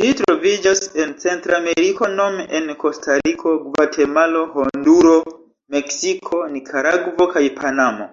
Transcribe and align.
Ĝi 0.00 0.10
troviĝas 0.18 0.82
en 1.04 1.14
Centrameriko 1.24 2.10
nome 2.20 2.46
en 2.60 2.70
Kostariko, 2.84 3.54
Gvatemalo, 3.64 4.44
Honduro, 4.54 5.16
Meksiko, 5.78 6.44
Nikaragvo 6.56 7.28
kaj 7.36 7.44
Panamo. 7.62 8.08